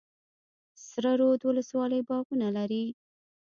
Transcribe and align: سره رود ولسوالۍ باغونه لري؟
سره 0.87 1.11
رود 1.19 1.41
ولسوالۍ 1.45 2.01
باغونه 2.09 2.47
لري؟ 2.57 2.83